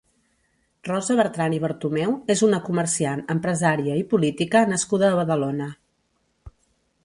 Rosa 0.87 1.17
Bertran 1.19 1.55
i 1.55 1.59
Bartomeu 1.65 2.15
és 2.35 2.41
una 2.49 2.61
comerciant, 2.71 3.23
empresària 3.35 4.01
i 4.03 4.09
política 4.15 4.67
nascuda 4.75 5.13
a 5.15 5.23
Badalona. 5.23 5.71